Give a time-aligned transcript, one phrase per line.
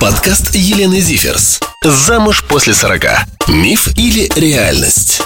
[0.00, 1.58] Подкаст Елены Зиферс.
[1.82, 3.02] Замуж после 40.
[3.48, 5.22] Миф или реальность?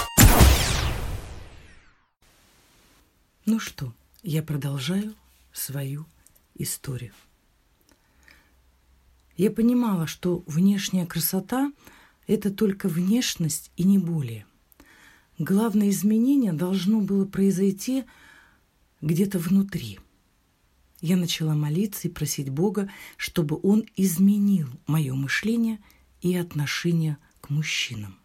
[3.45, 5.13] Ну что, я продолжаю
[5.51, 6.05] свою
[6.55, 7.11] историю.
[9.35, 11.71] Я понимала, что внешняя красота–
[12.27, 14.45] это только внешность и не более.
[15.37, 18.05] Главное изменение должно было произойти
[19.01, 19.99] где-то внутри–
[21.01, 25.79] я начала молиться и просить Бога, чтобы Он изменил мое мышление
[26.21, 28.17] и отношение к мужчинам.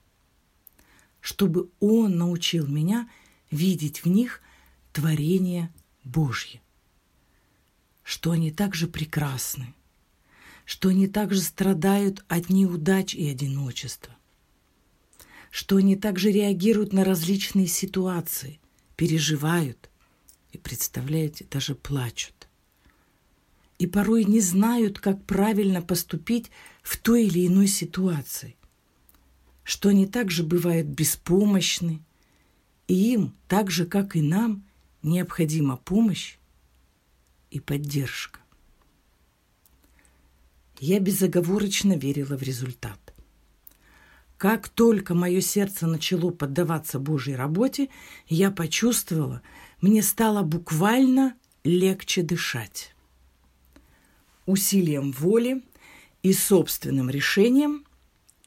[1.20, 3.09] Чтобы Он научил меня
[3.51, 4.43] видеть в них
[4.93, 5.73] творение
[6.05, 6.61] Божье.
[8.03, 9.75] Что они также прекрасны,
[10.67, 14.15] что они также страдают от неудач и одиночества,
[15.51, 18.61] что они также реагируют на различные ситуации,
[18.97, 19.91] переживают
[20.53, 22.36] и, представляете, даже плачут
[23.79, 26.51] и порой не знают, как правильно поступить
[26.83, 28.57] в той или иной ситуации,
[29.65, 32.00] что они также бывают беспомощны,
[32.89, 34.65] и им, так же, как и нам,
[35.03, 36.37] необходима помощь
[37.50, 38.41] и поддержка.
[40.78, 43.15] Я безоговорочно верила в результат.
[44.37, 47.89] Как только мое сердце начало поддаваться Божьей работе,
[48.28, 49.41] я почувствовала,
[49.81, 51.34] мне стало буквально
[51.65, 52.95] легче дышать
[54.47, 55.62] усилием воли
[56.22, 57.84] и собственным решением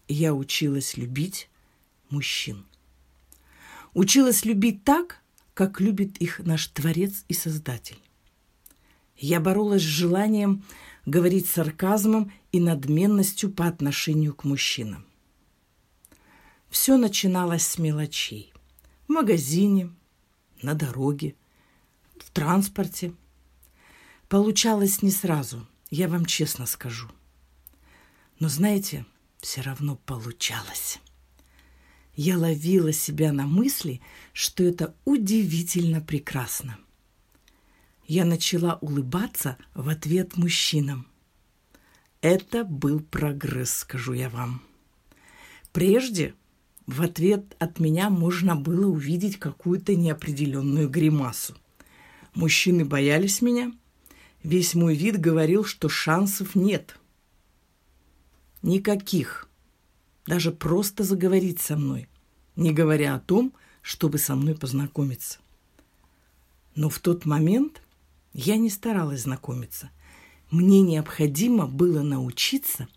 [0.08, 1.50] я училась любить
[2.10, 2.66] мужчин.
[3.94, 5.22] Училась любить так,
[5.54, 8.00] как любит их наш Творец и Создатель.
[9.18, 10.64] Я боролась с желанием
[11.06, 15.06] говорить сарказмом и надменностью по отношению к мужчинам.
[16.70, 18.54] Все начиналось с мелочей.
[19.08, 19.90] В магазине,
[20.62, 21.36] на дороге,
[22.18, 23.14] в транспорте.
[24.30, 27.08] Получалось не сразу– я вам честно скажу.
[28.40, 29.06] Но знаете,
[29.40, 31.00] все равно получалось.
[32.16, 34.02] Я ловила себя на мысли,
[34.34, 36.78] что это удивительно прекрасно.
[38.08, 41.08] Я начала улыбаться в ответ мужчинам.
[42.22, 44.62] Это был прогресс, скажу я вам.
[45.72, 46.34] Прежде
[46.88, 51.56] в ответ от меня можно было увидеть какую-то неопределенную гримасу.
[52.34, 53.72] Мужчины боялись меня–
[54.44, 56.98] Весь мой вид говорил, что шансов нет.
[58.62, 59.50] Никаких.
[60.26, 62.08] Даже просто заговорить со мной,
[62.56, 65.40] не говоря о том, чтобы со мной познакомиться.
[66.76, 67.82] Но в тот момент
[68.34, 69.90] я не старалась знакомиться.
[70.52, 72.88] Мне необходимо было научиться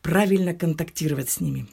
[0.00, 1.68] правильно контактировать с ними.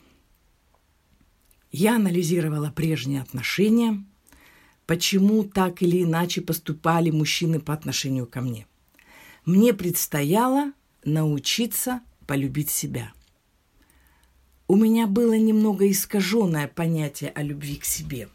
[1.72, 4.04] Я анализировала прежние отношения–
[4.90, 8.66] почему так или иначе поступали мужчины по отношению ко мне.
[9.46, 10.74] Мне предстояло
[11.04, 13.14] научиться полюбить себя.
[14.68, 18.30] У меня было немного искаженное понятие о любви к себе.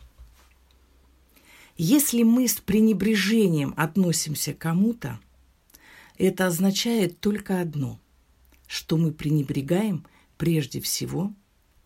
[1.76, 5.18] Если мы с пренебрежением относимся к кому-то,
[6.18, 7.98] это означает только одно,
[8.68, 10.06] что мы пренебрегаем
[10.38, 11.34] прежде всего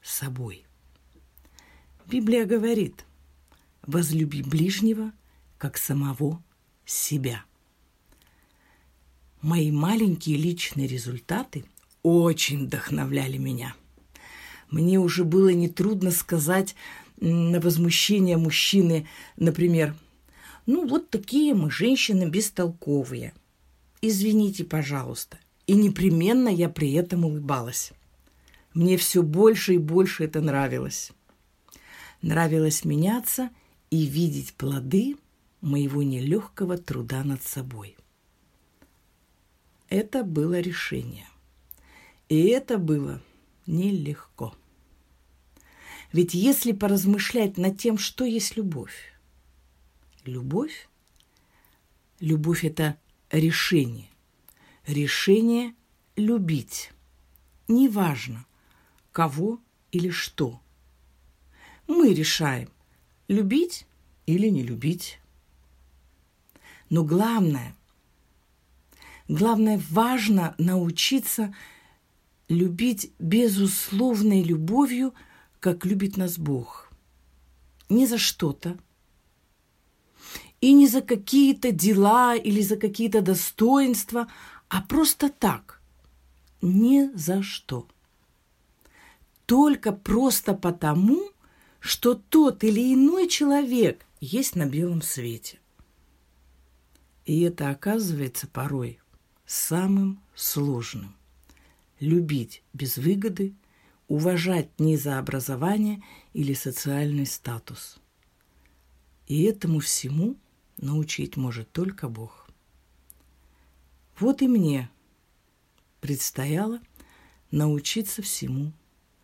[0.03, 0.67] собой.
[2.05, 3.07] Библия говорит,
[3.87, 5.13] возлюби ближнего,
[5.57, 6.43] как самого
[6.85, 7.45] себя.
[9.41, 11.65] Мои маленькие личные результаты
[12.03, 13.75] очень вдохновляли меня.
[14.71, 16.75] Мне уже было нетрудно сказать
[17.21, 19.95] на возмущение мужчины, например,
[20.67, 23.33] «Ну, вот такие мы женщины бестолковые.
[24.01, 25.39] Извините, пожалуйста».
[25.67, 27.93] И непременно я при этом улыбалась.
[28.73, 31.13] Мне все больше и больше это нравилось.
[32.23, 33.51] Нравилось меняться–
[33.91, 35.17] и видеть плоды
[35.61, 37.97] моего нелегкого труда над собой.
[39.89, 41.27] Это было решение.
[42.29, 43.23] И это было
[43.67, 44.55] нелегко.
[46.13, 49.15] Ведь если поразмышлять над тем, что есть любовь,
[50.25, 50.89] любовь,
[52.21, 52.99] любовь– это
[53.31, 54.11] решение.
[54.87, 55.75] Решение
[56.17, 56.93] любить.
[57.67, 58.47] Неважно,
[59.13, 59.61] кого
[59.93, 60.61] или что.
[61.87, 62.71] Мы решаем,
[63.29, 63.87] любить
[64.27, 65.21] или не любить.
[66.91, 67.75] Но главное,
[69.29, 71.55] главное, важно научиться
[72.49, 75.15] любить безусловной любовью,
[75.61, 76.91] как любит нас Бог.
[77.89, 78.79] Не за что-то,
[80.61, 84.29] и не за какие-то дела или за какие-то достоинства,
[84.69, 85.81] а просто так,
[86.61, 87.87] ни за что.
[89.47, 91.31] Только просто потому,
[91.81, 95.59] что тот или иной человек есть на белом свете.
[97.25, 99.01] И это оказывается порой
[99.47, 101.15] самым сложным
[102.01, 103.55] любить без выгоды,
[104.07, 106.03] уважать не за образование
[106.33, 107.99] или социальный статус.
[109.27, 110.37] И этому всему
[110.79, 112.49] научить может только Бог.
[114.19, 114.91] Вот и мне
[116.01, 116.81] предстояло
[117.51, 118.73] научиться всему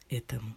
[0.08, 0.54] этому.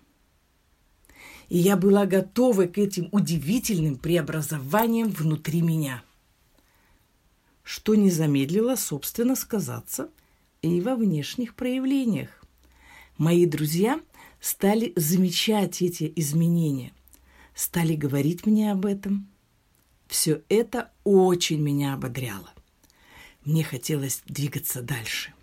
[1.49, 6.03] И я была готова к этим удивительным преобразованиям внутри меня,
[7.63, 10.09] что не замедлило, собственно, сказаться
[10.61, 12.29] и во внешних проявлениях.
[13.17, 13.99] Мои друзья
[14.39, 16.91] стали замечать эти изменения,
[17.55, 19.27] стали говорить мне об этом.
[20.07, 22.51] Все это очень меня ободряло.
[23.43, 25.33] Мне хотелось двигаться дальше.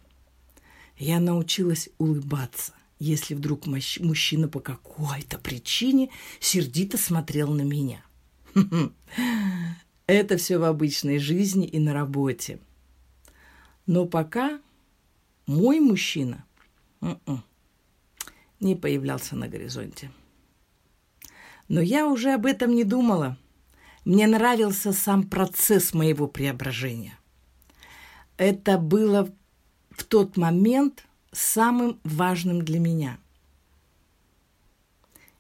[0.98, 2.72] Я научилась улыбаться,
[3.04, 6.10] если вдруг мужчина по какой-то причине
[6.40, 8.02] сердито смотрел на меня.
[10.06, 12.58] Это все в обычной жизни и на работе.
[13.86, 14.60] Но пока
[15.46, 16.44] мой мужчина
[17.02, 17.44] м-м,
[18.60, 20.10] не появлялся на горизонте.
[21.68, 23.36] Но я уже об этом не думала.
[24.04, 27.18] Мне нравился сам процесс моего преображения.
[28.36, 29.30] Это было
[29.90, 33.18] в тот момент самым важным для меня.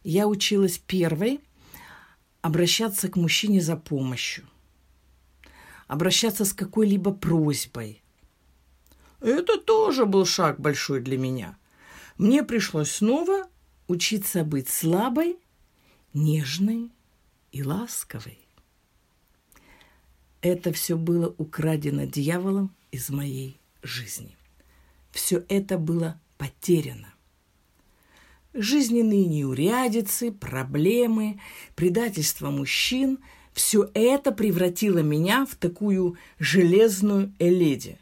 [0.02, 1.40] Я училась первой
[2.42, 4.44] обращаться к мужчине за помощью,
[5.86, 8.02] обращаться с какой-либо просьбой.
[9.20, 11.56] Это тоже был шаг большой для меня.
[12.18, 13.48] Мне пришлось снова
[13.88, 15.38] учиться быть слабой,
[16.12, 16.90] нежной
[17.52, 18.38] и ласковой.
[20.42, 24.36] Это все было украдено дьяволом из моей жизни
[25.14, 27.14] все это было потеряно.
[28.52, 31.40] Жизненные неурядицы, проблемы,
[31.76, 33.18] предательство мужчин–
[33.52, 37.98] все это превратило меня в такую железную эледи.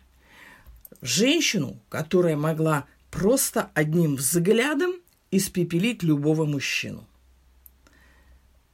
[1.03, 4.95] Женщину, которая могла просто одним взглядом
[5.31, 7.07] испепелить любого мужчину.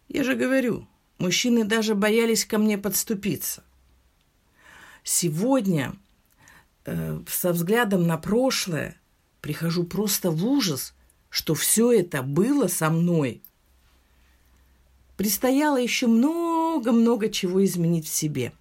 [0.07, 0.87] Я же говорю,
[1.19, 3.65] мужчины даже боялись ко мне подступиться.
[5.03, 5.97] Сегодня–
[6.89, 9.01] э, со взглядом на прошлое
[9.41, 10.95] прихожу просто в ужас,
[11.31, 13.43] что все это было со мной.
[15.17, 18.53] Предстояло еще много-много чего изменить в себе.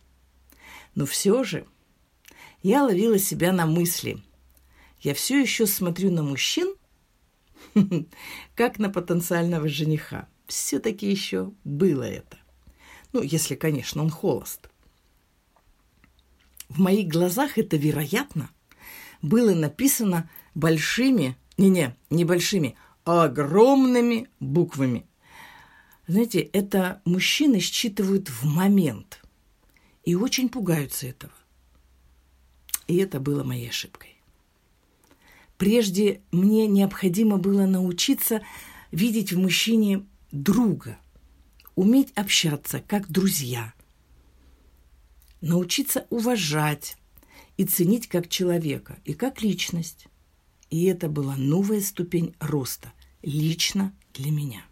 [0.95, 1.65] Но все же
[2.63, 4.23] я ловила себя на мысли.
[4.99, 6.75] Я все еще смотрю на мужчин,
[8.55, 10.27] как на потенциального жениха.
[10.47, 12.37] Все-таки еще было это.
[13.13, 14.69] Ну, если, конечно, он холост.
[16.69, 18.49] В моих глазах это, вероятно,
[19.21, 22.75] было написано большими, не-не, не большими,
[23.05, 25.05] а огромными буквами.
[26.07, 29.21] Знаете, это мужчины считывают в момент
[30.03, 31.33] и очень пугаются этого.
[32.87, 34.15] И это было моей ошибкой.
[35.57, 38.41] Прежде мне необходимо было научиться
[38.91, 40.97] видеть в мужчине друга,
[41.75, 43.73] уметь общаться как друзья–
[45.41, 46.97] научиться уважать
[47.57, 50.07] и ценить как человека и как личность.
[50.69, 52.91] И это была новая ступень роста
[53.21, 54.63] лично для меня.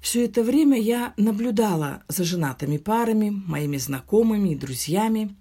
[0.00, 5.34] Все это время я наблюдала за женатыми парами, моими знакомыми и друзьями,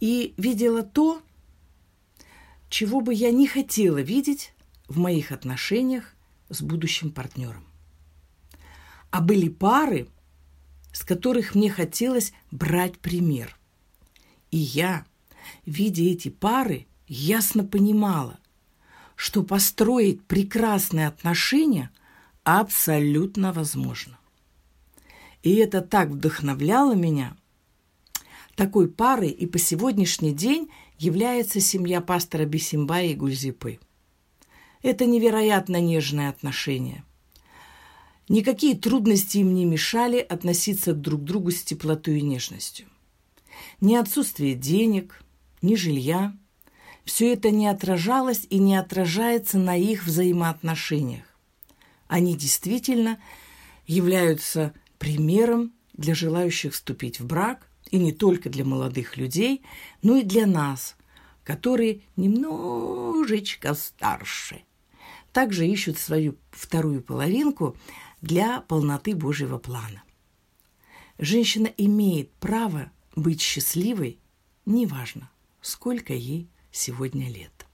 [0.00, 1.20] и видела то,
[2.70, 4.54] чего бы я не хотела видеть
[4.88, 6.14] в моих отношениях
[6.48, 7.64] с будущим партнером.
[9.10, 10.08] А были пары,
[10.94, 13.58] с которых мне хотелось брать пример.
[14.52, 15.04] И я,
[15.66, 18.38] видя эти пары, ясно понимала,
[19.16, 21.90] что построить прекрасные отношения
[22.44, 24.16] абсолютно возможно.
[25.42, 27.36] И это так вдохновляло меня.
[28.54, 33.80] Такой парой и по сегодняшний день является семья пастора Бесимбая и Гульзипы.
[34.80, 37.02] Это невероятно нежное отношение–
[38.28, 42.86] Никакие трудности им не мешали относиться друг к другу с теплотой и нежностью.
[43.80, 45.22] Ни отсутствие денег,
[45.62, 46.36] ни жилья–
[47.04, 51.24] все это не отражалось и не отражается на их взаимоотношениях.
[52.08, 53.18] Они действительно
[53.86, 59.62] являются примером для желающих вступить в брак, и не только для молодых людей,
[60.02, 60.96] но и для нас,
[61.44, 64.62] которые немножечко старше.
[65.32, 67.76] Также ищут свою вторую половинку–
[68.24, 70.02] для полноты Божьего плана.
[71.18, 74.18] Женщина имеет право быть счастливой,
[74.64, 77.66] неважно, сколько ей сегодня лет.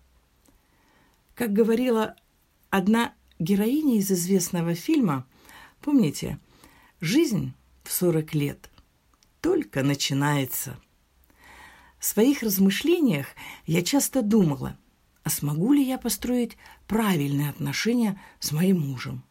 [1.34, 2.16] Как говорила
[2.68, 5.24] одна героиня из известного фильма,
[5.80, 6.40] помните,
[7.00, 7.54] жизнь
[7.84, 8.70] в 40 лет
[9.40, 10.78] только начинается.
[12.00, 13.28] В своих размышлениях
[13.66, 14.76] я часто думала,
[15.22, 16.56] а смогу ли я построить
[16.88, 19.22] правильные отношения с моим мужем?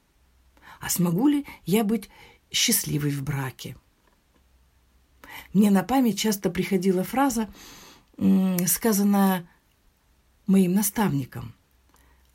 [0.80, 2.10] А смогу ли я быть
[2.52, 3.76] счастливой в браке?
[5.54, 7.50] Мне на память часто приходила фраза,
[8.18, 9.48] сказанная
[10.48, 11.54] моим наставником.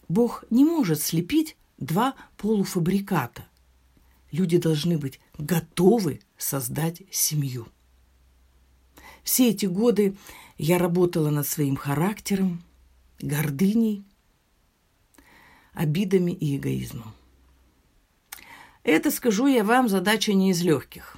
[0.08, 3.46] Бог не может слепить два полуфабриката.
[4.30, 7.68] Люди должны быть готовы создать семью.
[9.22, 10.16] Все эти годы
[10.58, 12.62] я работала над своим характером,
[13.20, 14.04] гордыней,
[15.72, 17.14] обидами и эгоизмом.
[18.84, 21.16] Это, скажу я вам, задача не из легких.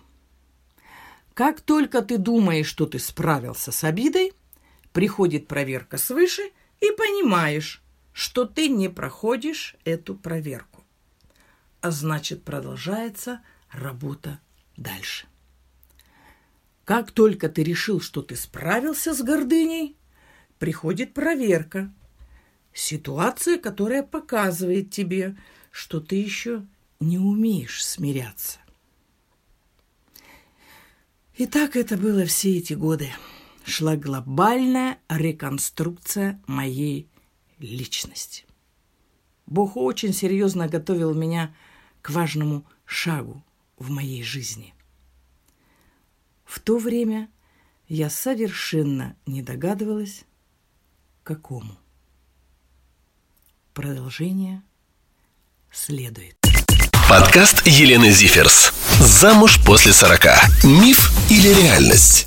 [1.35, 4.33] Как только ты думаешь, что ты справился с обидой,
[4.93, 6.43] приходит проверка свыше,
[6.81, 7.83] и понимаешь,
[8.13, 10.85] что ты не проходишь эту проверку.
[11.81, 14.41] А значит, продолжается работа
[14.77, 15.27] дальше.
[16.85, 19.97] Как только ты решил, что ты справился с гордыней,
[20.59, 21.93] приходит проверка.
[22.73, 25.37] Ситуация, которая показывает тебе,
[25.73, 26.65] что ты еще
[27.01, 28.59] не умеешь смиряться.
[31.35, 33.11] И так это было все эти годы.
[33.65, 37.09] Шла глобальная реконструкция моей
[37.59, 38.45] личности.
[39.47, 41.55] Бог очень серьезно готовил меня
[42.01, 43.45] к важному шагу
[43.77, 44.75] в моей жизни.
[46.45, 47.29] В то время
[47.89, 50.25] я совершенно не догадывалась,
[51.23, 51.77] какому.
[53.75, 54.63] Продолжение
[55.71, 56.46] следует.
[57.09, 58.73] Подкаст Елены Зиферс.
[58.99, 60.65] Замуж после 40.
[60.65, 62.27] Миф или реальность?